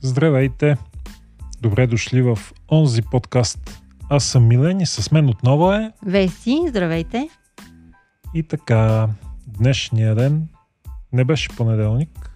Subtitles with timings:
[0.00, 0.76] Здравейте!
[1.60, 2.38] Добре дошли в
[2.72, 3.82] онзи подкаст.
[4.08, 5.92] Аз съм Милен и с мен отново е...
[6.06, 7.28] Веси, здравейте!
[8.34, 9.08] И така,
[9.46, 10.48] днешния ден
[11.12, 12.30] не беше понеделник,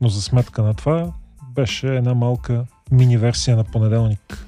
[0.00, 1.12] но за сметка на това
[1.50, 4.46] беше една малка мини версия на понеделник.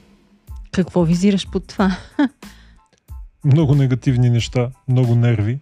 [0.73, 1.97] Какво визираш под това?
[3.45, 5.60] Много негативни неща, много нерви,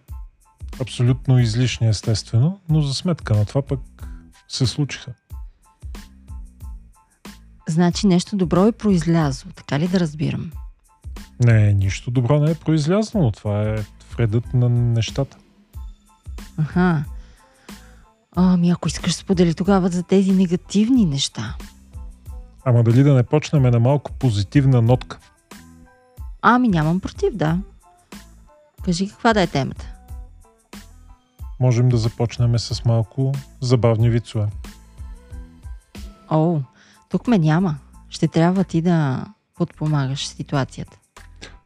[0.81, 3.79] абсолютно излишни естествено, но за сметка на това пък
[4.47, 5.13] се случиха.
[7.77, 10.51] Значи нещо добро е произлязло, така ли да разбирам?
[11.39, 13.75] Не, нищо добро не е произлязло, но това е
[14.15, 15.37] вредът на нещата.
[16.57, 17.03] Аха.
[18.35, 21.55] Ами ако искаш сподели тогава за тези негативни неща.
[22.65, 25.19] Ама дали да не почнем на малко позитивна нотка?
[26.41, 27.57] Ами нямам против, да.
[28.85, 29.93] Кажи каква да е темата.
[31.59, 34.47] Можем да започнем с малко забавни вицове.
[36.29, 36.59] О,
[37.09, 37.77] тук ме няма.
[38.09, 40.97] Ще трябва ти да подпомагаш ситуацията.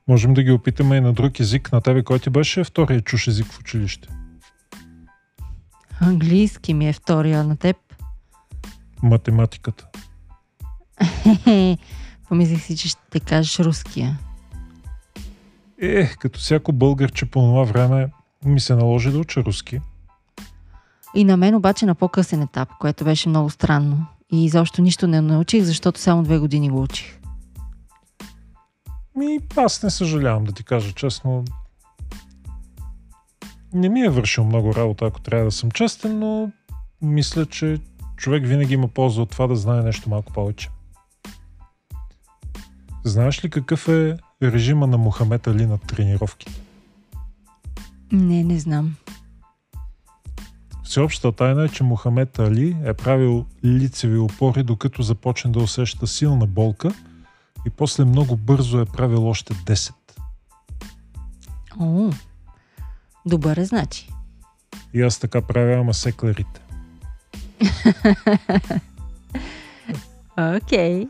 [0.08, 1.72] Можем да ги опитаме и на друг език.
[1.72, 4.09] На тебе кой ти беше втория чуш език в училище?
[6.00, 7.78] Английски ми е втория на теб.
[9.03, 9.88] Математиката.
[12.28, 14.20] Помислих си, че ще кажеш руския.
[15.81, 18.11] Е, като всяко българче по това време
[18.45, 19.80] ми се наложи да уча руски.
[21.16, 24.05] И на мен обаче на по-късен етап, което беше много странно.
[24.32, 27.20] И изобщо нищо не научих, защото само две години го учих.
[29.16, 31.46] Ми, аз не съжалявам да ти кажа честно.
[33.73, 36.52] Не ми е вършил много работа, ако трябва да съм честен, но
[37.02, 37.80] мисля, че
[38.18, 40.70] човек винаги има полза от това да знае нещо малко повече.
[43.04, 46.48] Знаеш ли какъв е режима на Мохамед Али на тренировки?
[48.12, 48.95] Не, не знам.
[50.92, 56.48] Всеобщата тайна е, че Мохамед Али е правил лицеви опори, докато започне да усеща силна
[56.48, 56.93] болка
[57.67, 59.92] и после много бързо е правил още 10.
[61.80, 62.11] О,
[63.26, 64.10] добър е значи.
[64.93, 66.61] И аз така правя, ама секлерите.
[70.58, 71.08] Окей.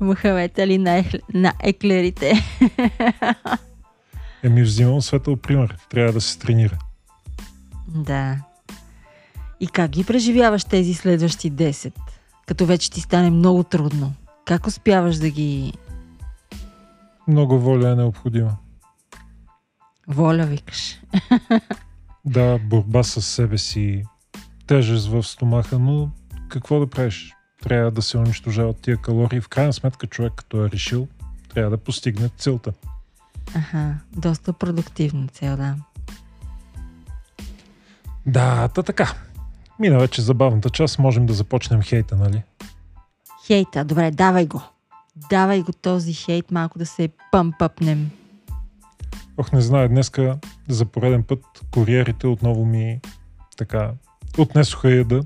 [0.00, 1.16] Мухамед Али на, ехл...
[1.34, 2.32] на еклерите.
[4.42, 5.76] Еми взимам светъл пример.
[5.90, 6.78] Трябва да се тренира.
[7.88, 8.51] да.
[9.62, 11.92] И как ги преживяваш тези следващи 10?
[12.46, 14.14] Като вече ти стане много трудно.
[14.44, 15.72] Как успяваш да ги...
[17.28, 18.56] Много воля е необходима.
[20.08, 21.00] Воля викаш.
[22.24, 24.04] Да, борба с себе си,
[24.66, 26.10] тежест в стомаха, но
[26.48, 27.34] какво да правиш?
[27.62, 29.40] Трябва да се унищожават тия калории.
[29.40, 31.08] В крайна сметка човек, като е решил,
[31.54, 32.72] трябва да постигне целта.
[33.54, 35.76] Аха, доста продуктивна цел, да.
[38.26, 39.14] Да, та така.
[39.82, 42.42] Мина вече забавната част, можем да започнем хейта, нали?
[43.46, 44.62] Хейта, добре, давай го.
[45.30, 48.10] Давай го този хейт, малко да се пъмпъпнем.
[49.36, 50.38] Ох, не знае, днеска
[50.68, 51.40] за пореден път
[51.70, 53.00] куриерите отново ми
[53.56, 53.90] така
[54.38, 55.20] отнесоха яда.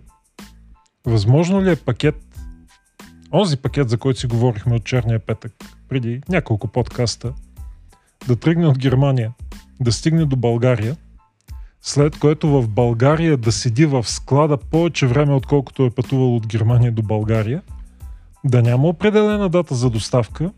[1.06, 2.14] Възможно ли е пакет,
[3.32, 5.52] онзи пакет, за който си говорихме от черния петък,
[5.88, 7.32] преди няколко подкаста,
[8.28, 9.32] да тръгне от Германия,
[9.80, 10.96] да стигне до България,
[11.86, 16.92] след което в България да седи в склада повече време, отколкото е пътувал от Германия
[16.92, 17.62] до България,
[18.44, 20.52] да няма определена дата за доставка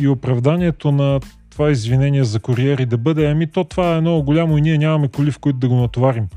[0.00, 1.20] и оправданието на
[1.50, 5.08] това извинение за куриери да бъде, ами то това е много голямо и ние нямаме
[5.08, 6.28] коли, в които да го натоварим.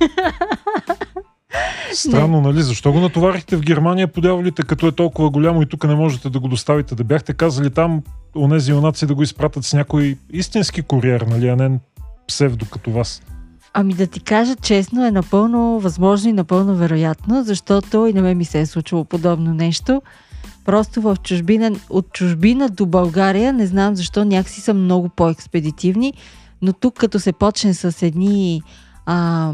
[1.94, 2.62] Странно, нали?
[2.62, 6.30] Защо го натоварихте в Германия по дяволите, като е толкова голямо и тук не можете
[6.30, 6.94] да го доставите?
[6.94, 8.02] Да бяхте казали там
[8.36, 11.78] онези юнаци да го изпратят с някой истински куриер, нали, а не
[12.28, 13.22] псевдо като вас.
[13.74, 18.38] Ами да ти кажа честно, е напълно възможно и напълно вероятно, защото и на мен
[18.38, 20.02] ми се е случило подобно нещо.
[20.64, 26.12] Просто в чужбина, от чужбина до България, не знам защо, някакси са много по-експедитивни,
[26.62, 28.62] но тук като се почне с едни
[29.06, 29.52] а,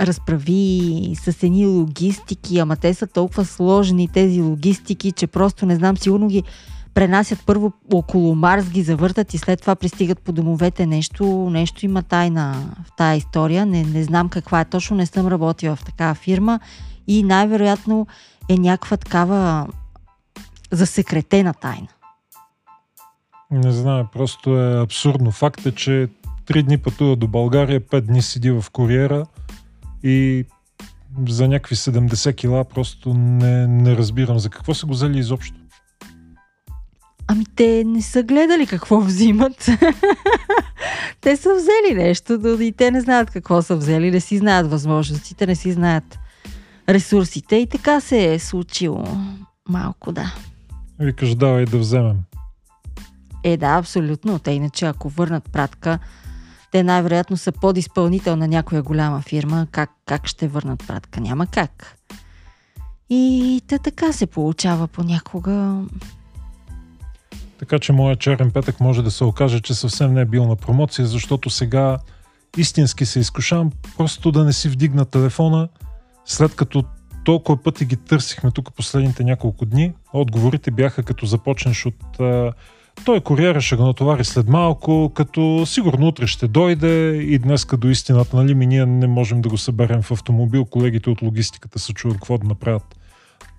[0.00, 5.96] разправи, с едни логистики, ама те са толкова сложни тези логистики, че просто не знам,
[5.96, 6.42] сигурно ги
[6.94, 10.86] пренасят първо около Марс, ги завъртат и след това пристигат по домовете.
[10.86, 13.66] Нещо, нещо има тайна в тая история.
[13.66, 16.60] Не, не знам каква е точно, не съм работила в такава фирма
[17.06, 18.06] и най-вероятно
[18.48, 19.66] е някаква такава
[20.70, 21.88] засекретена тайна.
[23.50, 25.30] Не знам, просто е абсурдно.
[25.30, 26.08] Факт е, че
[26.46, 29.26] три дни пътува до България, пет дни седи в куриера
[30.06, 30.44] и
[31.28, 35.56] за някакви 70 кила просто не, не разбирам за какво са го взели изобщо.
[37.28, 39.56] Ами те не са гледали какво взимат.
[41.20, 45.46] те са взели нещо, и те не знаят какво са взели, не си знаят възможностите,
[45.46, 46.18] не си знаят
[46.88, 49.04] ресурсите и така се е случило
[49.68, 50.34] малко, да.
[50.98, 52.16] Викаш, давай да вземем.
[53.44, 54.38] Е, да, абсолютно.
[54.38, 55.98] Те иначе, ако върнат пратка,
[56.72, 59.66] те най-вероятно са подизпълнител на някоя голяма фирма.
[59.70, 61.20] Как, как ще върнат пратка?
[61.20, 61.96] Няма как.
[63.10, 65.82] И те така се получава понякога.
[67.58, 70.56] Така че моят черен петък може да се окаже, че съвсем не е бил на
[70.56, 71.98] промоция, защото сега
[72.56, 75.68] истински се изкушавам просто да не си вдигна телефона,
[76.24, 76.84] след като
[77.24, 79.92] толкова пъти ги търсихме тук последните няколко дни.
[80.12, 82.18] Отговорите бяха като започнеш от
[83.04, 87.88] той куриера ще го натовари след малко, като сигурно утре ще дойде и днеска до
[87.88, 91.92] истината, нали, ми ние не можем да го съберем в автомобил, колегите от логистиката се
[91.92, 92.96] чуват какво да направят.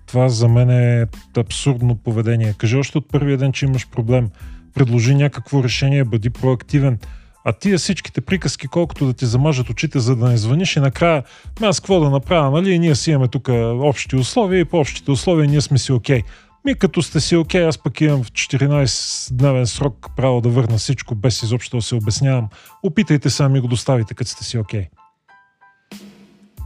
[0.06, 1.06] Това за мен е
[1.36, 2.54] абсурдно поведение.
[2.58, 4.30] Кажи още от първия ден, че имаш проблем.
[4.74, 6.98] Предложи някакво решение, бъди проактивен.
[7.44, 11.22] А тия всичките приказки, колкото да ти замажат очите, за да не звъниш и накрая,
[11.62, 12.78] аз какво да направя, нали?
[12.78, 13.48] Ние си имаме тук
[13.82, 16.20] общи условия и по общите условия ние сме си окей.
[16.20, 16.24] Okay.
[16.64, 21.14] Ми като сте си окей, аз пък имам в 14-дневен срок право да върна всичко,
[21.14, 22.48] без изобщо да се обяснявам.
[22.82, 24.88] Опитайте сами го доставите, като сте си окей.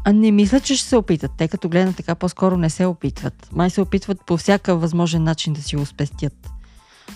[0.04, 1.30] А не мисля, че ще се опитат.
[1.38, 3.48] Те като гледат така по-скоро не се опитват.
[3.52, 6.50] Май се опитват по всяка възможен начин да си го спестят.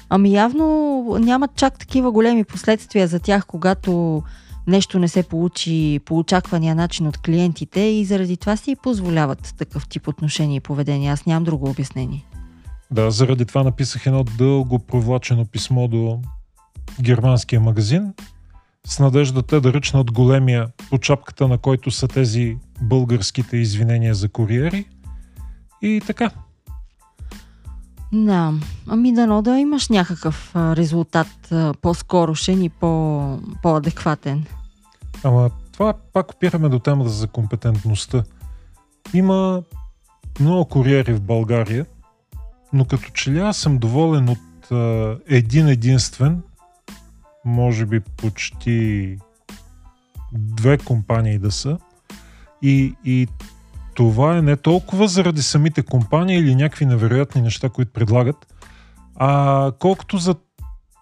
[0.09, 4.23] Ами явно нямат чак такива големи последствия за тях, когато
[4.67, 9.89] нещо не се получи по очаквания начин от клиентите и заради това си позволяват такъв
[9.89, 11.11] тип отношение и поведение.
[11.11, 12.27] Аз нямам друго обяснение.
[12.91, 16.21] Да, заради това написах едно дълго провлачено писмо до
[17.03, 18.13] германския магазин
[18.87, 24.29] с надежда те да ръчнат големия по чапката, на който са тези българските извинения за
[24.29, 24.89] куриери.
[25.83, 26.31] И така.
[28.13, 28.53] Да,
[28.87, 31.53] ами дано да имаш някакъв резултат
[31.83, 34.47] по-скорошен и по- по-адекватен.
[35.25, 38.25] Ама това пак опираме до темата за компетентността.
[39.15, 39.63] Има
[40.41, 41.87] много куриери в България,
[42.77, 46.43] но като че ли аз съм доволен от а, един единствен,
[47.45, 49.19] може би почти
[50.33, 51.79] две компании да са.
[52.63, 53.29] И, и
[53.95, 58.55] това е не толкова заради самите компании или някакви невероятни неща, които предлагат,
[59.17, 60.35] а колкото за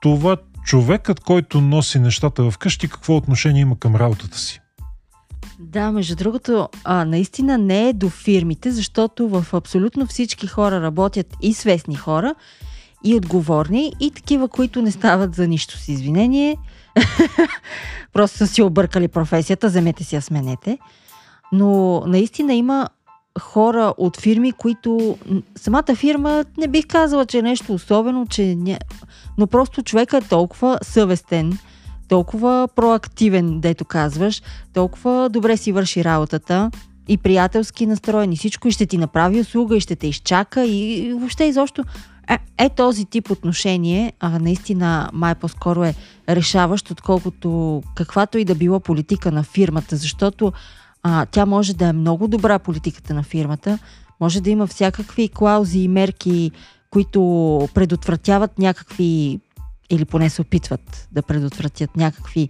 [0.00, 4.60] това човекът, който носи нещата в къщи, какво отношение има към работата си.
[5.64, 11.26] Да, между другото, а, наистина не е до фирмите, защото в абсолютно всички хора работят
[11.42, 12.34] и свестни хора,
[13.04, 16.56] и отговорни, и такива, които не стават за нищо с извинение.
[18.12, 20.78] Просто са си объркали професията, вземете си я сменете.
[21.52, 22.88] Но наистина има
[23.40, 25.18] хора от фирми, които
[25.56, 28.78] самата фирма не бих казала, че е нещо особено, че ня...
[29.38, 31.58] но просто човека е толкова съвестен,
[32.08, 34.42] толкова проактивен, дето казваш,
[34.72, 36.70] толкова добре си върши работата
[37.08, 41.12] и приятелски настроен и всичко и ще ти направи услуга и ще те изчака и,
[41.12, 41.84] въобще изобщо.
[42.28, 45.94] Е, е този тип отношение а, наистина май по-скоро е
[46.28, 50.52] решаващ, отколкото каквато и да било политика на фирмата, защото
[51.02, 53.78] а, тя може да е много добра политиката на фирмата,
[54.20, 56.50] може да има всякакви клаузи и мерки,
[56.90, 59.40] които предотвратяват някакви
[59.90, 62.48] или поне се опитват да предотвратят някакви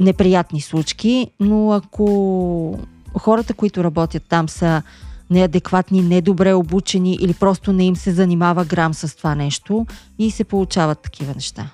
[0.00, 2.78] неприятни случки, но ако
[3.18, 4.82] хората, които работят там са
[5.30, 9.86] неадекватни, недобре обучени или просто не им се занимава грам с това нещо
[10.18, 11.70] и се получават такива неща.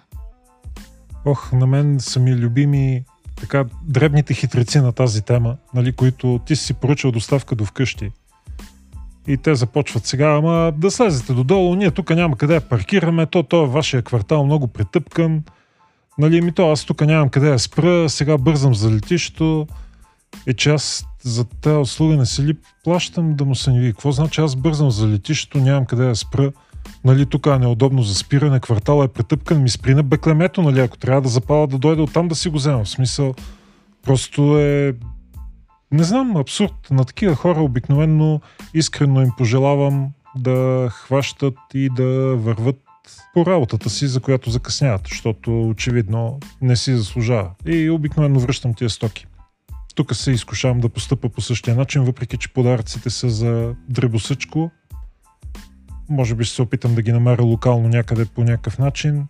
[1.25, 3.05] Ох, на мен са ми любими
[3.41, 8.11] така дребните хитреци на тази тема, нали, които ти си поръчал доставка до вкъщи.
[9.27, 13.43] И те започват сега, ама да слезете додолу, ние тук няма къде да паркираме, то,
[13.43, 15.43] то е вашия квартал много претъпкан.
[16.19, 19.67] Нали, ми то аз тук нямам къде да спра, сега бързам за летището.
[20.47, 23.93] Е, че аз за тази услуга не се ли плащам да му се не ви?
[23.93, 26.53] Какво значи аз бързам за летището, нямам къде да спра?
[27.05, 30.99] Нали, тук е неудобно за спиране, квартала е претъпкан, ми спри на беклемето, нали, ако
[30.99, 32.85] трябва да запала да дойде оттам да си го взема.
[32.85, 33.35] В смисъл,
[34.03, 34.95] просто е
[35.95, 36.75] не знам, абсурд.
[36.91, 38.41] На такива хора обикновенно
[38.75, 42.77] искрено им пожелавам да хващат и да върват
[43.35, 47.51] по работата си, за която закъсняват, защото очевидно не си заслужава.
[47.67, 49.27] И обикновено връщам тия стоки.
[49.95, 54.71] Тук се изкушавам да постъпа по същия начин, въпреки че подаръците са за дребосъчко.
[56.09, 59.27] Може би ще се опитам да ги намеря локално някъде по някакъв начин.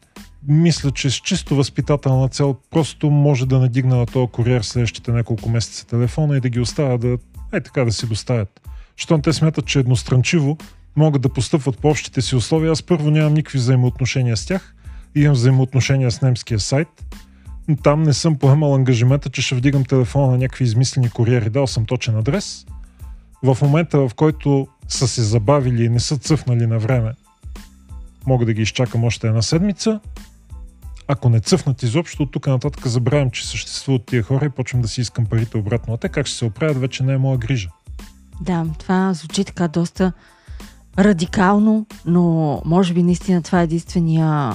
[0.48, 5.48] Мисля, че с чисто възпитателна цел просто може да надигна на този куриер следващите няколко
[5.48, 7.18] месеца телефона и да ги оставя да,
[7.52, 8.60] е така да си доставят.
[8.96, 10.58] Щом те смятат, че едностранчиво
[10.96, 14.74] могат да постъпват по общите си условия, аз първо нямам никакви взаимоотношения с тях.
[15.14, 16.88] Имам взаимоотношения с немския сайт,
[17.82, 21.50] там не съм поемал ангажимента, че ще вдигам телефона на някакви измислени куриери.
[21.50, 22.66] Дал съм точен адрес.
[23.42, 27.12] в момента, в който са се забавили и не са цъфнали на време,
[28.26, 30.00] мога да ги изчакам още една седмица.
[31.08, 34.88] Ако не цъфнат изобщо, от тук нататък забравям, че съществуват тия хора и почвам да
[34.88, 35.94] си искам парите обратно.
[35.94, 37.68] А те как ще се оправят, вече не е моя грижа.
[38.40, 40.12] Да, това звучи така доста
[40.98, 44.52] радикално, но може би наистина това е единствения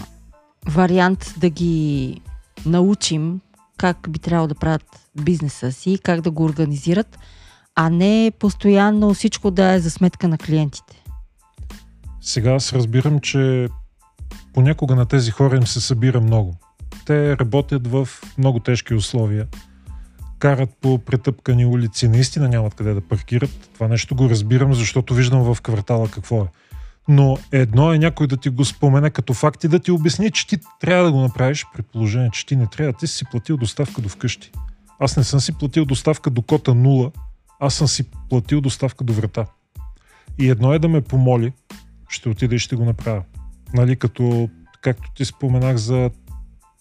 [0.66, 2.22] вариант да ги
[2.66, 3.40] научим
[3.80, 7.20] как би трябвало да правят бизнеса си, как да го организират,
[7.76, 11.04] а не постоянно всичко да е за сметка на клиентите.
[12.22, 13.68] Сега аз разбирам, че
[14.60, 16.56] понякога на тези хора им се събира много.
[17.06, 19.48] Те работят в много тежки условия.
[20.40, 23.70] Карат по претъпкани улици, наистина нямат къде да паркират.
[23.74, 26.48] Това нещо го разбирам, защото виждам в квартала какво е.
[27.08, 30.48] Но едно е някой да ти го спомене като факт и да ти обясни, че
[30.48, 32.94] ти трябва да го направиш при положение, че ти не трябва.
[32.94, 34.52] Ти си платил доставка до вкъщи.
[35.00, 37.12] Аз не съм си платил доставка до кота 0,
[37.60, 39.46] аз съм си платил доставка до врата.
[40.40, 41.54] И едно е да ме помоли,
[42.10, 43.24] ще отида и ще го направя.
[43.74, 44.50] Нали, като,
[44.82, 46.10] както ти споменах за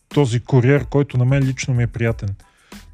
[0.09, 2.29] този куриер, който на мен лично ми е приятен.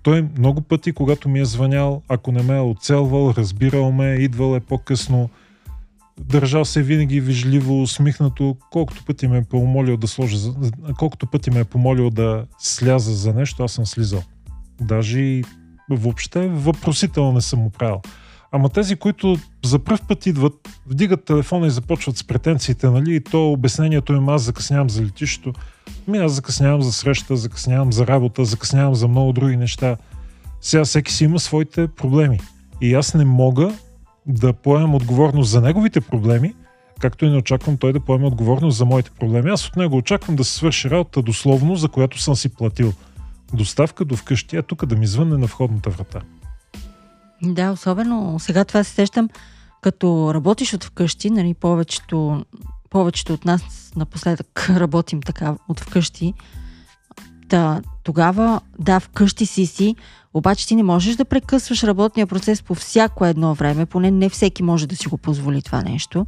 [0.03, 4.57] Той много пъти, когато ми е звънял, ако не ме е оцелвал, разбирал ме, идвал
[4.57, 5.31] е по-късно,
[6.21, 10.37] държал се винаги вижливо, усмихнато, колкото пъти ме е помолил да сложа,
[10.99, 14.23] колкото пъти ме е помолил да сляза за нещо, аз съм слизал.
[14.81, 15.45] Даже и
[15.91, 18.01] въобще въпросително не съм му правил.
[18.57, 23.21] Ама тези, които за първ път идват, вдигат телефона и започват с претенциите, нали, и
[23.21, 25.53] то обяснението им аз закъснявам за летището,
[26.09, 29.97] ми аз закъснявам за среща, закъснявам за работа, закъснявам за много други неща.
[30.61, 32.41] Сега всеки си има своите проблеми.
[32.81, 33.73] И аз не мога
[34.27, 36.55] да поемам отговорност за неговите проблеми,
[37.01, 39.51] както и не очаквам той да поеме отговорност за моите проблеми.
[39.51, 42.93] Аз от него очаквам да се свърши работа дословно, за която съм си платил.
[43.53, 46.21] Доставка до вкъщи, а тук да ми звънне на входната врата.
[47.43, 49.29] Да, особено сега това се сещам,
[49.81, 52.45] като работиш от вкъщи, нали, повечето,
[52.91, 56.35] повечето от нас напоследък работим така от вкъщи,
[57.49, 59.97] Та, тогава, да, вкъщи си си,
[60.35, 64.63] обаче ти не можеш да прекъсваш работния процес по всяко едно време, поне не всеки
[64.63, 66.27] може да си го позволи това нещо.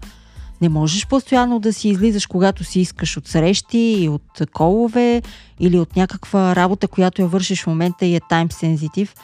[0.61, 5.23] Не можеш постоянно да си излизаш, когато си искаш от срещи и от колове
[5.61, 9.15] или от някаква работа, която я вършиш в момента и е тайм сензитив.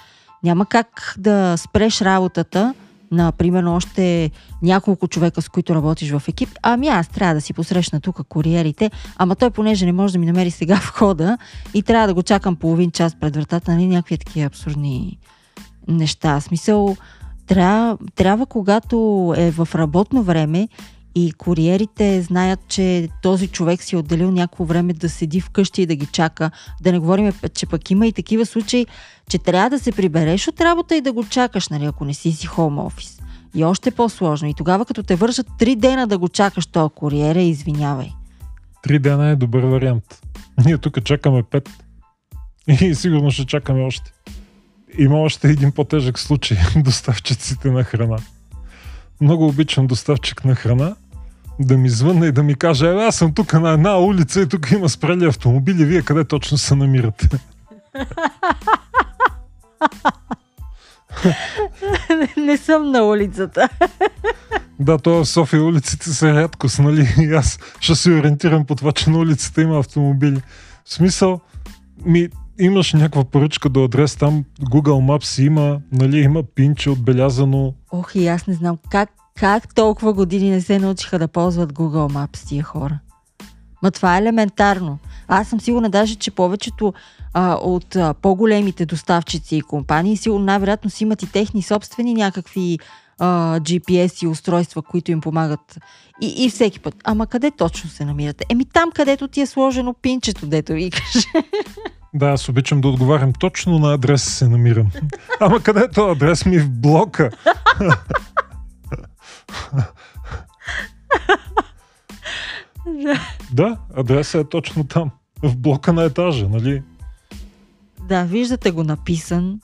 [0.45, 2.75] Няма как да спреш работата
[3.13, 4.31] на, примерно, още
[4.63, 8.91] няколко човека, с които работиш в екип, ами аз трябва да си посрещна тук куриерите,
[9.17, 11.39] ама той, понеже не може да ми намери сега входа
[11.75, 15.19] и трябва да го чакам половин час пред вратата, нали, някакви такива абсурдни
[15.89, 16.41] неща.
[16.41, 16.97] Смисъл,
[17.47, 20.69] трябва, трябва когато е в работно време
[21.15, 25.87] и куриерите знаят, че този човек си е отделил някакво време да седи вкъщи и
[25.87, 26.51] да ги чака.
[26.81, 28.87] Да не говорим, че пък има и такива случаи,
[29.31, 32.33] че трябва да се прибереш от работа и да го чакаш, нали, ако не си
[32.33, 33.23] си хоум офис.
[33.55, 34.49] И още по-сложно.
[34.49, 38.13] И тогава, като те вършат три дена да го чакаш този куриер, извинявай.
[38.83, 40.21] Три дена е добър вариант.
[40.65, 41.71] Ние тук чакаме пет.
[42.81, 44.13] И сигурно ще чакаме още.
[44.99, 46.59] Има още един по-тежък случай.
[46.77, 48.19] Доставчиците на храна.
[49.21, 50.97] Много обичам доставчик на храна,
[51.61, 54.49] да ми звънне и да ми каже, е, аз съм тук на една улица и
[54.49, 57.29] тук има спрели автомобили, вие къде точно се намирате?
[62.37, 63.69] не съм на улицата.
[64.81, 67.09] Да, то в София улиците са рядкост, нали?
[67.19, 70.43] И аз ще се ориентирам по това, че на улицата има автомобили.
[70.85, 71.41] В смисъл,
[72.05, 72.29] ми,
[72.59, 77.75] имаш някаква поръчка до адрес, там Google Maps има, нали, има пинче отбелязано.
[77.93, 82.13] Ох, и аз не знам как как толкова години не се научиха да ползват Google
[82.13, 82.99] Maps тия хора?
[83.83, 84.99] Ма това е елементарно.
[85.29, 86.95] Аз съм сигурна даже, че повечето
[87.35, 92.79] а, от а, по-големите доставчици и компании сигурно най-вероятно си имат и техни собствени някакви
[93.19, 95.79] а, GPS и устройства, които им помагат.
[96.21, 96.95] И, и всеки път.
[97.05, 98.45] Ама къде точно се намирате?
[98.49, 101.13] Еми там, където ти е сложено пинчето, дето викаш.
[102.15, 104.91] Да, аз обичам да отговарям точно на адрес се намирам.
[105.41, 107.31] Ама където адрес ми в блока?
[113.53, 115.11] да, адресът е точно там.
[115.43, 116.83] В блока на етажа, нали?
[118.09, 119.61] Да, виждате го написан.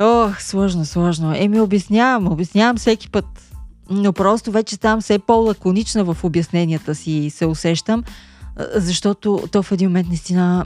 [0.00, 1.34] Ох, сложно, сложно.
[1.36, 3.54] Еми, обяснявам, обяснявам всеки път.
[3.90, 8.04] Но просто вече ставам все по-лаконична в обясненията си се усещам,
[8.74, 10.64] защото то в един момент наистина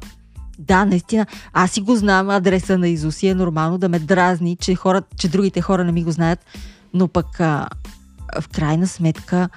[0.59, 1.27] да, наистина.
[1.53, 3.27] Аз си го знам адреса на Изуси.
[3.27, 6.45] Е нормално да ме дразни, че, хора, че другите хора не ми го знаят.
[6.95, 7.69] Но пък а,
[8.41, 9.49] в крайна сметка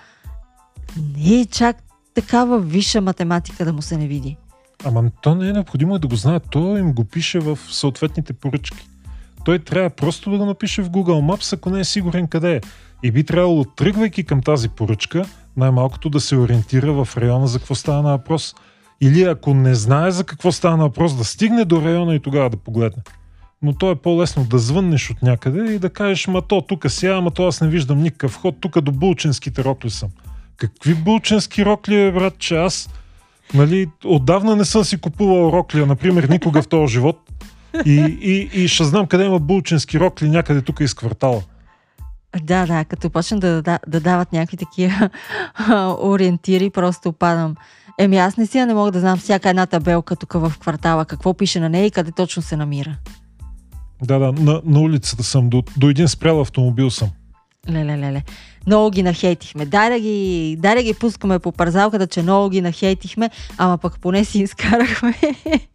[1.18, 1.78] не е чак
[2.14, 4.38] такава висша математика да му се не види.
[4.86, 6.44] Ама то не е необходимо да го знаят.
[6.50, 8.88] То им го пише в съответните поръчки.
[9.46, 12.62] Той трябва просто да го напише в Google Maps, ако не е сигурен къде е.
[13.04, 15.26] И би трябвало, тръгвайки към тази поръчка,
[15.58, 18.56] най-малкото да се ориентира в района за какво става на въпрос.
[19.02, 22.50] Или ако не знае за какво става на въпрос, да стигне до района и тогава
[22.50, 23.04] да погледне.
[23.62, 27.08] Но то е по-лесно да звъннеш от някъде и да кажеш, ма то тук си,
[27.08, 30.10] ама то аз не виждам никакъв ход, тук до булчинските рокли съм.
[30.58, 32.90] Какви булчински рокли, е, брат, че аз
[33.54, 37.20] нали, отдавна не съм си купувал роклия, например, никога в този живот.
[37.86, 41.42] И, и, и ще знам къде има булчински рокли някъде тук из квартала.
[42.44, 45.10] Да, да, като почна да, да, да дават някакви такива
[46.02, 47.56] ориентири, просто падам.
[48.00, 51.34] Еми аз не си не мога да знам всяка една табелка тук в квартала, какво
[51.34, 52.98] пише на нея и къде точно се намира.
[54.04, 57.10] Да, да, на, на улицата съм, до, до един спрял автомобил съм.
[57.70, 58.24] Леле, леле.
[58.68, 59.66] Много ги нахейтихме.
[59.66, 64.00] Дай да ги, дай да ги пускаме по парзалката, че много ги нахейтихме, ама пък
[64.00, 65.16] поне си изкарахме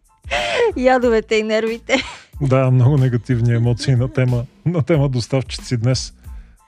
[0.77, 1.95] ядовете и нервите.
[2.41, 6.13] Да, много негативни емоции на тема, на тема доставчици днес.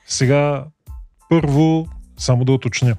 [0.08, 0.66] Сега,
[1.30, 1.88] първо,
[2.18, 2.96] само да уточня.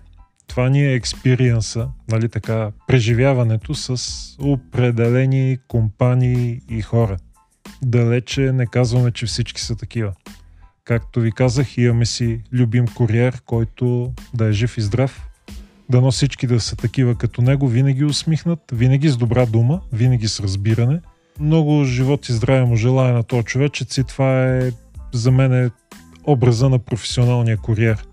[0.47, 3.97] Това ни е експириенса, нали така, преживяването с
[4.41, 7.17] определени компании и хора.
[7.83, 10.13] Далече не казваме, че всички са такива.
[10.85, 15.27] Както ви казах, имаме си любим куриер, който да е жив и здрав.
[15.91, 20.41] Дано всички да са такива като него, винаги усмихнат, винаги с добра дума, винаги с
[20.41, 21.01] разбиране.
[21.41, 24.71] Много живот и здраве му желая на този човечец и това е
[25.13, 25.71] за мен е
[26.25, 28.07] образа на професионалния куриер.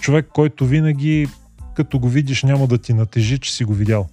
[0.00, 1.28] Човек, който винаги,
[1.74, 4.08] като го видиш, няма да ти натежи, че си го видял.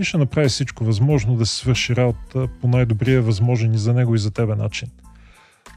[0.00, 4.14] И ще направи всичко възможно да се свърши работа по най-добрия възможен и за него
[4.14, 4.88] и за тебе начин.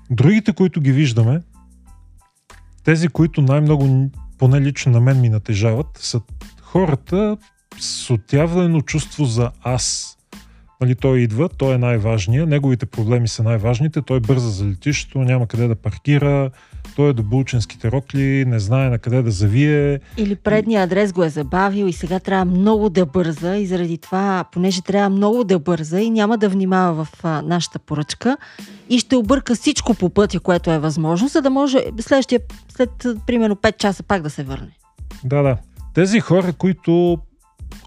[0.10, 1.42] Другите, които ги виждаме,
[2.84, 6.22] тези, които най-много, поне лично на мен ми натежават, са
[6.62, 7.38] хората
[7.80, 10.18] с отявлено чувство за аз.
[10.82, 15.48] Нали, той идва, той е най-важният, неговите проблеми са най-важните, той бърза за летището, няма
[15.48, 16.52] къде да паркира,
[16.96, 20.00] той е до булчинските рокли, не знае на къде да завие.
[20.18, 24.46] Или предния адрес го е забавил и сега трябва много да бърза и заради това,
[24.52, 28.38] понеже трябва много да бърза и няма да внимава в а, нашата поръчка
[28.90, 32.40] и ще обърка всичко по пътя, което е възможно, за да може следващия,
[32.76, 32.90] след
[33.28, 34.72] примерно 5 часа пак да се върне.
[35.24, 35.58] Да, да.
[35.94, 37.18] Тези хора, които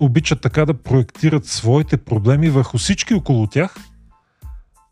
[0.00, 3.74] обичат така да проектират своите проблеми върху всички около тях,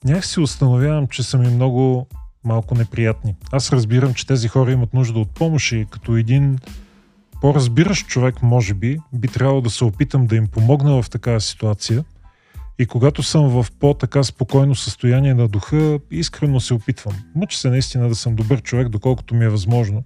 [0.04, 2.06] някак си установявам, че са ми много
[2.44, 3.34] малко неприятни.
[3.52, 6.58] Аз разбирам, че тези хора имат нужда от помощ и като един
[7.40, 12.04] по-разбиращ човек, може би, би трябвало да се опитам да им помогна в такава ситуация.
[12.78, 17.14] И когато съм в по-така спокойно състояние на духа, искрено се опитвам.
[17.34, 20.02] Мъча се наистина да съм добър човек, доколкото ми е възможно.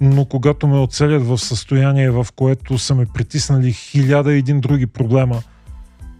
[0.00, 4.86] Но когато ме оцелят в състояние, в което са ме притиснали хиляда и един други
[4.86, 5.42] проблема,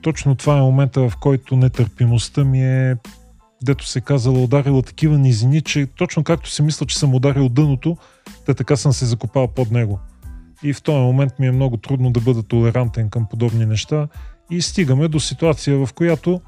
[0.02, 2.96] точно това е момента, в който нетърпимостта ми е
[3.64, 7.96] дето се казала, ударила такива низини, че точно както си мисля, че съм ударил дъното,
[8.46, 10.00] те така съм се закопал под него.
[10.62, 14.08] И в този момент ми е много трудно да бъда толерантен към подобни неща
[14.50, 16.40] и стигаме до ситуация, в която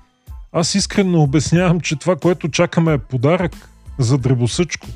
[0.53, 4.87] аз искрено обяснявам, че това, което чакаме е подарък за дребосъчко.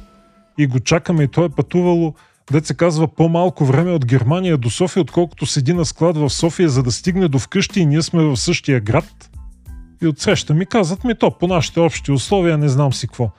[0.58, 2.14] И го чакаме и то е пътувало,
[2.52, 6.68] дет се казва, по-малко време от Германия до София, отколкото седи на склад в София,
[6.68, 9.29] за да стигне до вкъщи и ние сме в същия град.
[10.02, 13.30] И отсреща ми казват ми то по нашите общи условия, не знам си какво.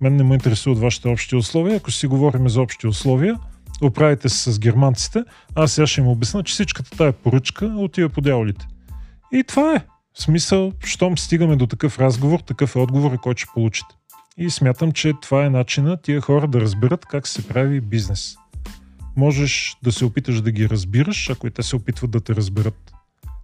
[0.00, 1.76] Мен не ме интересуват вашите общи условия.
[1.76, 3.38] Ако си говорим за общи условия,
[3.82, 8.20] оправите се с германците, аз сега ще им обясна, че всичката тая поръчка отива по
[8.20, 8.66] дяволите.
[9.32, 9.84] И това е.
[10.14, 13.94] В смисъл, щом стигаме до такъв разговор, такъв е отговор, който ще получите.
[14.38, 18.36] И смятам, че това е начина тия хора да разберат как се прави бизнес.
[19.16, 22.92] Можеш да се опиташ да ги разбираш, ако и те се опитват да те разберат.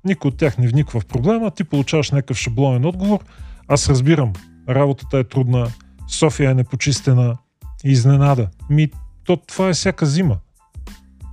[0.05, 3.25] Никой от тях не вниква в проблема, ти получаваш някакъв шаблонен отговор.
[3.69, 4.33] Аз разбирам,
[4.69, 5.71] работата е трудна,
[6.09, 7.37] София е непочистена,
[7.85, 8.49] изненада.
[8.71, 8.91] Ми,
[9.25, 10.37] то това е всяка зима.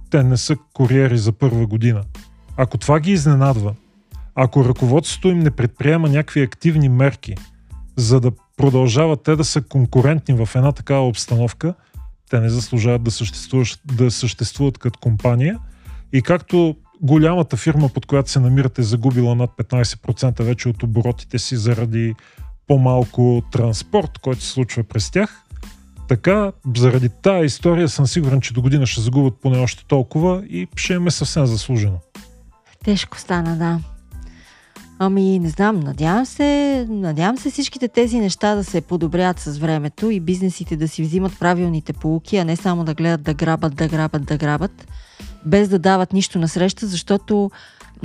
[0.10, 2.04] Те не са куриери за първа година.
[2.58, 3.76] Ако това ги изненадва,
[4.36, 7.36] ако ръководството им не предприема някакви активни мерки,
[7.96, 11.74] за да продължават те да са конкурентни в една такава обстановка,
[12.30, 15.60] те не заслужават да съществуват, да съществуват като компания.
[16.14, 21.58] И както голямата фирма, под която се намирате, загубила над 15% вече от оборотите си
[21.58, 22.16] заради
[22.68, 25.44] по-малко транспорт, който се случва през тях.
[26.08, 30.68] Така, заради тази история съм сигурен, че до година ще загубят поне още толкова и
[30.76, 31.98] ще им е съвсем заслужено.
[32.84, 33.80] Тежко стана, да.
[35.00, 40.10] Ами, не знам, надявам се, надявам се всичките тези неща да се подобрят с времето
[40.10, 43.88] и бизнесите да си взимат правилните полуки, а не само да гледат да грабат, да
[43.88, 44.88] грабат, да грабат
[45.46, 47.52] без да дават нищо на среща, защото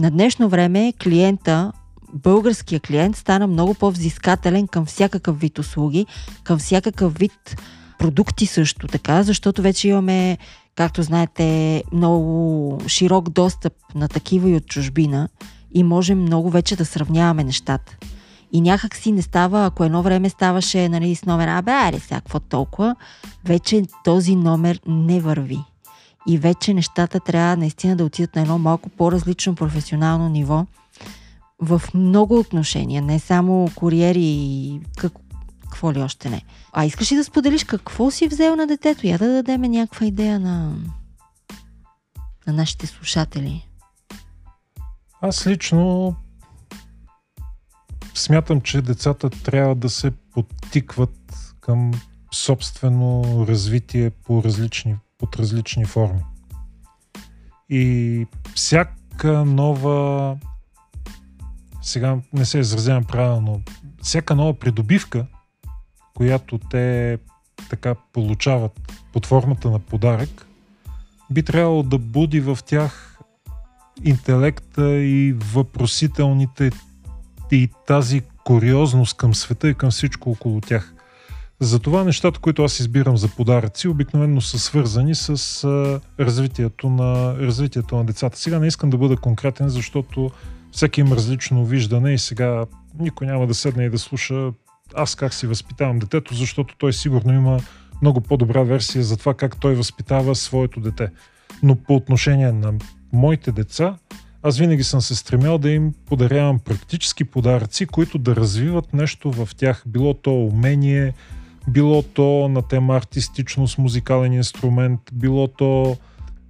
[0.00, 1.72] на днешно време клиента
[2.14, 6.06] българския клиент стана много по-взискателен към всякакъв вид услуги,
[6.44, 7.56] към всякакъв вид
[7.98, 10.38] продукти също така, защото вече имаме,
[10.74, 15.28] както знаете, много широк достъп на такива и от чужбина
[15.74, 17.96] и можем много вече да сравняваме нещата.
[18.52, 22.16] И някак си не става, ако едно време ставаше нали, с номер, абе, аре, сега
[22.16, 22.96] какво толкова,
[23.44, 25.58] вече този номер не върви.
[26.28, 30.66] И вече нещата трябва наистина да отидат на едно малко по-различно професионално ниво
[31.58, 35.12] в много отношения, не само куриери и как,
[35.62, 36.42] какво ли още не.
[36.72, 39.06] А искаш ли да споделиш какво си взел на детето?
[39.06, 40.76] Я да дадем някаква идея на,
[42.46, 43.68] на нашите слушатели.
[45.20, 46.14] Аз лично
[48.14, 51.92] смятам, че децата трябва да се подтикват към
[52.32, 56.20] собствено развитие по различни, под различни форми.
[57.68, 60.36] И всяка нова
[61.82, 63.62] сега не се изразявам правилно,
[64.02, 65.26] всяка нова придобивка,
[66.14, 67.18] която те
[67.70, 70.46] така получават под формата на подарък,
[71.30, 73.18] би трябвало да буди в тях
[74.04, 76.70] интелекта и въпросителните
[77.52, 80.95] и тази куриозност към света и към всичко около тях.
[81.60, 85.28] Затова нещата, които аз избирам за подаръци, обикновено са свързани с
[85.64, 88.38] а, развитието, на, развитието на децата.
[88.38, 90.30] Сега не искам да бъда конкретен, защото
[90.72, 92.66] всеки има различно виждане и сега
[92.98, 94.52] никой няма да седне и да слуша
[94.94, 97.60] аз как си възпитавам детето, защото той сигурно има
[98.02, 101.08] много по-добра версия за това как той възпитава своето дете.
[101.62, 102.74] Но по отношение на
[103.12, 103.96] моите деца,
[104.42, 109.48] аз винаги съм се стремял да им подарявам практически подаръци, които да развиват нещо в
[109.56, 109.82] тях.
[109.86, 111.14] Било то умение,
[111.68, 115.96] било то на тема артистичност, музикален инструмент, било то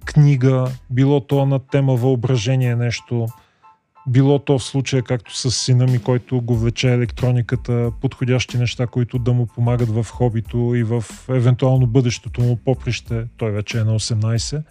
[0.05, 3.27] книга, било то на тема въображение нещо–
[4.07, 9.19] било то в случая, както с сина ми, който го влече електрониката, подходящи неща, които
[9.19, 13.99] да му помагат в хобито и в евентуално бъдещето му поприще, той вече е на
[13.99, 14.63] 18.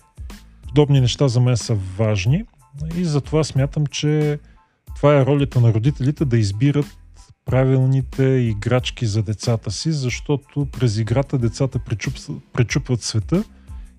[0.69, 2.45] Подобни неща за мен са важни.
[2.97, 4.39] И затова смятам, че
[4.97, 6.87] това е ролята на родителите да избират
[7.47, 13.45] правилните играчки за децата си, защото през играта децата пречупват, пречупват света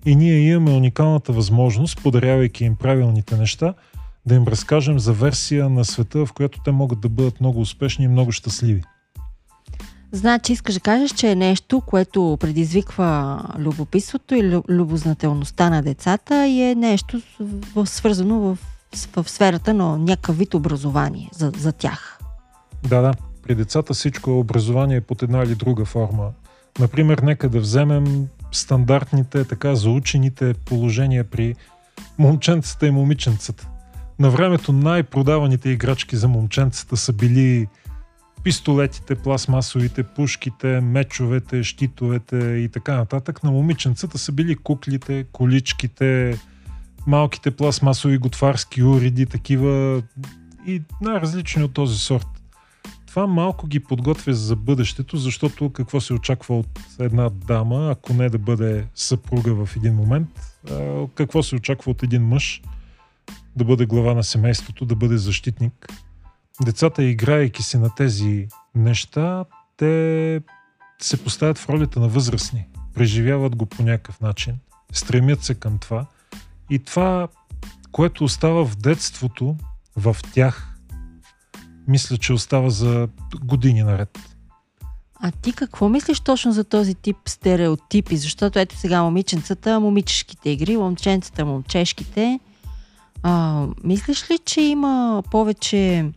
[0.06, 3.74] и ние имаме уникалната възможност, подарявайки им правилните неща,
[4.26, 8.04] да им разкажем за версия на света, в която те могат да бъдат много успешни
[8.04, 8.82] и много щастливи.
[10.12, 16.62] Значи искаш да кажеш, че е нещо, което предизвиква любопитството и любознателността на децата и
[16.62, 17.20] е нещо
[17.84, 18.58] свързано в,
[19.16, 22.18] в сферата на някакъв вид образование за, за тях.
[22.88, 23.27] Да, да.
[23.48, 26.30] При децата всичко е образование под една или друга форма.
[26.78, 31.54] Например, нека да вземем стандартните, така заучените положения при
[32.18, 33.68] момченцата и момиченцата.
[34.18, 37.66] На времето най-продаваните играчки за момченцата са били
[38.42, 43.44] пистолетите, пластмасовите, пушките, мечовете, щитовете и така нататък.
[43.44, 46.38] На момиченцата са били куклите, количките,
[47.06, 50.02] малките пластмасови готварски уреди, такива
[50.66, 52.37] и най-различни от този сорт.
[53.08, 58.28] Това малко ги подготвя за бъдещето, защото какво се очаква от една дама, ако не
[58.28, 60.28] да бъде съпруга в един момент,
[61.14, 62.62] какво се очаква от един мъж–
[63.58, 65.88] да бъде глава на семейството, да бъде защитник.
[66.64, 69.44] Децата, играйки си на тези неща,
[69.76, 70.40] те
[70.98, 72.66] се поставят в ролята на възрастни.
[72.94, 74.54] Преживяват го по някакъв начин.
[74.92, 76.06] Стремят се към това.
[76.70, 77.28] И това,
[77.92, 79.56] което остава в детството,
[79.96, 80.67] в тях,
[81.88, 83.08] мисля, че остава за
[83.44, 84.18] години наред.
[85.20, 88.16] А ти какво мислиш точно за този тип стереотипи?
[88.16, 92.40] Защото ето сега момиченцата, момичешките игри, момченцата, момчешките.
[93.22, 96.10] А, мислиш ли, че има повече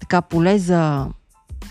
[0.00, 1.06] така поле за,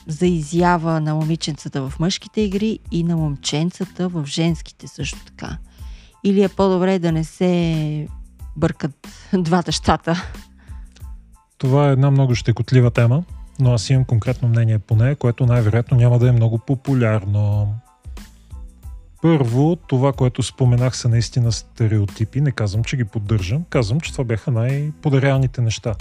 [0.08, 5.58] за изява на момиченцата в мъжките игри и на момченцата в женските също така?
[6.24, 8.08] Или е по-добре да не се
[8.56, 10.32] бъркат двата щата?
[11.60, 13.24] Това е една много щекотлива тема,
[13.60, 17.74] но аз имам конкретно мнение по нея, което най-вероятно няма да е много популярно.
[19.22, 22.42] Първо, това, което споменах са наистина стереотипи.
[22.42, 23.64] Не казвам, че ги поддържам.
[23.70, 25.96] Казвам, че това бяха най-подаряваните неща.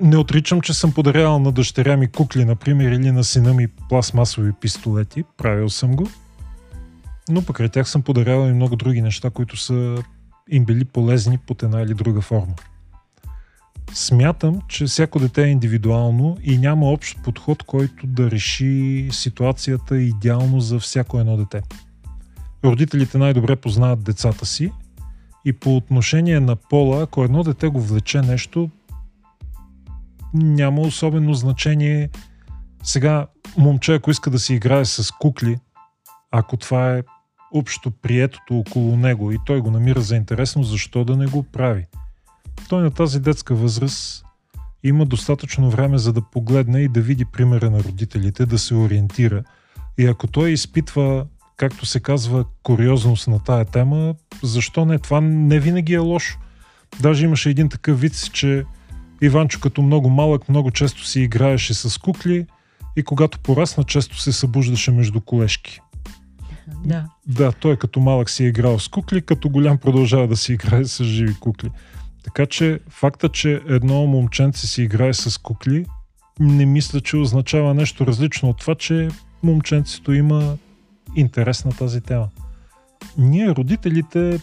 [0.00, 4.52] Не отричам, че съм подарявал на дъщеря ми кукли, например, или на сина ми пластмасови
[4.52, 5.24] пистолети.
[5.36, 6.08] Правил съм го.
[7.28, 10.02] Но покрай тях съм подарявал и много други неща, които са
[10.50, 12.54] им били полезни под една или друга форма.
[13.94, 20.60] Смятам, че всяко дете е индивидуално и няма общ подход, който да реши ситуацията идеално
[20.60, 21.62] за всяко едно дете.
[22.64, 24.72] Родителите най-добре познават децата си
[25.44, 28.70] и по отношение на пола, ако едно дете го влече нещо,
[30.34, 32.10] няма особено значение.
[32.82, 33.26] Сега,
[33.58, 35.58] момче, ако иска да си играе с кукли,
[36.30, 37.02] ако това е
[37.54, 41.86] общо приетото около него и той го намира за интересно, защо да не го прави?
[42.68, 44.24] Той на тази детска възраст
[44.84, 49.42] има достатъчно време за да погледне и да види примера на родителите, да се ориентира.
[49.98, 54.98] И ако той изпитва, както се казва, куриозност на тая тема, защо не?
[54.98, 56.38] Това не винаги е лошо.
[57.00, 58.64] Даже имаше един такъв вид, че
[59.22, 62.46] Иванчо като много малък много често си играеше с кукли
[62.96, 65.80] и когато порасна често се събуждаше между колешки.
[66.84, 67.04] Да.
[67.26, 70.84] Да, той като малък си е играл с кукли, като голям продължава да си играе
[70.84, 71.70] с живи кукли.
[72.24, 75.86] Така че факта, че едно момченце си играе с кукли,
[76.40, 79.08] не мисля, че означава нещо различно от това, че
[79.42, 80.56] момченцето има
[81.16, 82.28] интерес на тази тема.
[83.18, 84.40] Ние, родителите,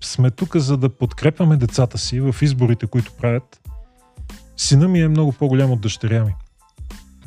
[0.00, 3.60] сме тук за да подкрепяме децата си в изборите, които правят.
[4.56, 6.34] Сина ми е много по-голям от дъщеря ми.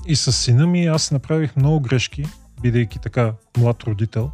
[0.08, 2.26] И с сина ми аз направих много грешки,
[2.62, 4.32] бидейки така млад родител.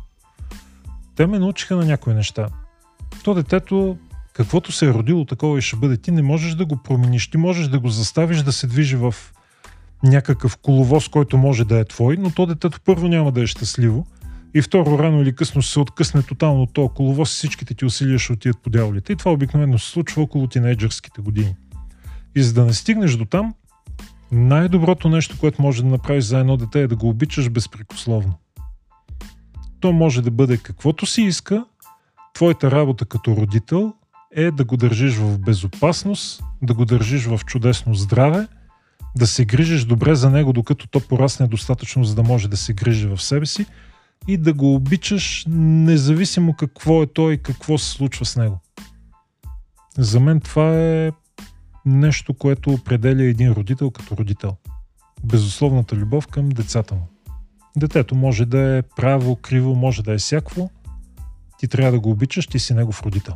[1.15, 2.49] Те ме научиха на някои неща.
[3.23, 3.97] То детето
[4.37, 5.97] каквото се е родило, такова и ще бъде.
[5.97, 7.29] Ти не можеш да го промениш.
[7.29, 9.15] Ти можеш да го заставиш да се движи в
[10.03, 14.07] някакъв коловоз, който може да е твой, но то детето първо няма да е щастливо
[14.53, 18.33] и второ, рано или късно се откъсне тотално от този коловоз, всичките ти усилия ще
[18.33, 19.13] отидат по дяволите.
[19.13, 21.55] И това обикновено се случва около тинейджърските години.
[22.35, 23.53] И за да не стигнеш до там,
[24.31, 28.33] най-доброто нещо, което може да направиш за едно дете е да го обичаш безпрекословно.
[29.79, 31.65] То може да бъде каквото си иска,
[32.33, 33.93] твоята работа като родител
[34.35, 38.47] е да го държиш в безопасност, да го държиш в чудесно здраве,
[39.17, 42.73] да се грижиш добре за него, докато то порасне достатъчно, за да може да се
[42.73, 43.65] грижи в себе си
[44.27, 48.59] и да го обичаш, независимо какво е той и какво се случва с него.
[49.97, 51.11] За мен това е
[51.85, 54.55] нещо, което определя един родител като родител.
[55.23, 57.07] Безусловната любов към децата му.
[57.77, 60.69] Детето може да е право, криво, може да е всякво.
[61.59, 63.33] Ти трябва да го обичаш, ти си негов родител.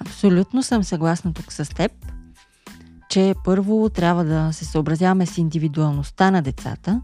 [0.00, 1.92] Абсолютно съм съгласна тук с теб,
[3.10, 7.00] че първо трябва да се съобразяваме с индивидуалността на децата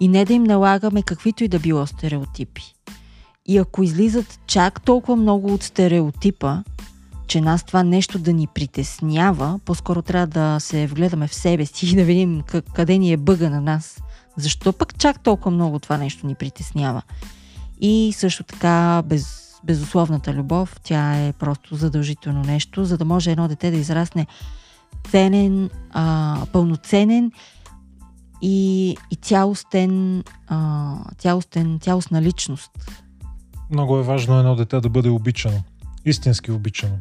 [0.00, 2.74] и не да им налагаме каквито и да било стереотипи.
[3.46, 6.62] И ако излизат чак толкова много от стереотипа,
[7.26, 11.86] че нас това нещо да ни притеснява, по-скоро трябва да се вгледаме в себе си
[11.86, 12.42] и да видим
[12.74, 14.00] къде ни е бъга на нас.
[14.36, 17.02] Защо пък чак толкова много това нещо ни притеснява?
[17.80, 23.48] И също така без безусловната любов, тя е просто задължително нещо, за да може едно
[23.48, 24.26] дете да израсне
[25.10, 27.32] ценен, а, пълноценен
[28.42, 32.70] и, и цялостен, а, цялостен, цялостна личност.
[33.70, 35.62] Много е важно едно дете да бъде обичано.
[36.04, 36.98] Истински обичано.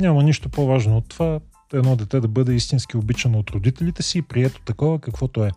[0.00, 1.40] Няма нищо по-важно от това
[1.72, 5.50] едно дете да бъде истински обичано от родителите си и прието такова каквото е.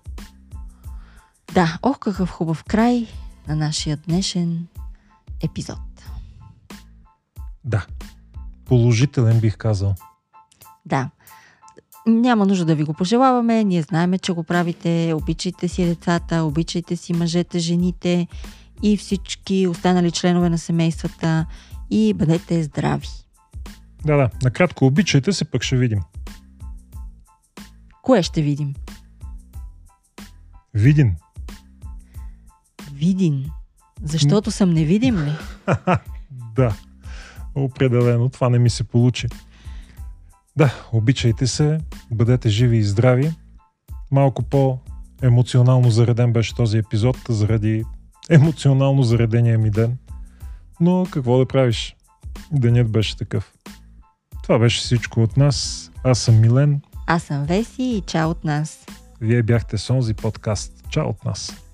[1.54, 3.08] Да, ох какъв хубав край
[3.48, 4.68] на нашия днешен
[5.44, 5.78] епизод.
[7.66, 7.86] Да.
[8.66, 9.96] Положителен бих казал.
[10.86, 11.10] Да.
[12.08, 13.64] Няма нужда да ви го пожелаваме.
[13.64, 15.14] Ние знаеме, че го правите.
[15.16, 18.28] Обичайте си децата, обичайте си мъжете, жените
[18.84, 21.46] и всички останали членове на семействата
[21.90, 23.08] и бъдете здрави.
[24.06, 24.30] Да, да.
[24.44, 26.00] Накратко обичайте се, пък ще видим.
[28.02, 28.74] Кое ще видим?
[30.74, 31.16] Видин.
[32.94, 33.50] Видин.
[34.04, 35.32] Защото съм невидим ли?
[36.56, 36.76] да.
[37.56, 39.28] Определено, това не ми се получи.
[40.56, 41.80] Да, обичайте се,
[42.12, 43.32] бъдете живи и здрави.
[44.12, 47.84] Малко по-емоционално зареден беше този епизод, заради
[48.30, 49.98] емоционално заредения ми ден.
[50.80, 51.96] Но какво да правиш?
[52.52, 53.54] Денят беше такъв.
[54.44, 55.92] Това беше всичко от нас.
[56.04, 56.82] Аз съм Милен.
[57.08, 58.86] Аз съм Веси и чао от нас.
[59.22, 60.84] Вие бяхте с онзи подкаст.
[60.90, 61.65] Чао от нас.